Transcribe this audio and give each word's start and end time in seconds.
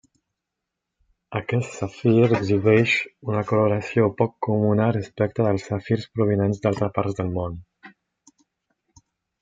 Aquest 1.39 1.75
safir 1.81 2.15
exhibeix 2.37 2.95
una 3.33 3.43
coloració 3.53 4.09
poc 4.23 4.35
comuna 4.49 4.89
respecte 4.99 5.49
dels 5.51 5.69
safirs 5.73 6.11
provinents 6.19 6.65
d'altres 6.65 6.97
parts 7.01 7.21
del 7.21 7.35
món. 7.41 7.65